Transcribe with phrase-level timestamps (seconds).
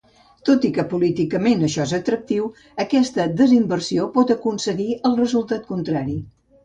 [0.49, 2.47] Tot i que políticament això és atractiu,
[2.85, 6.19] aquesta desinversió pot aconseguir el resultat contrari.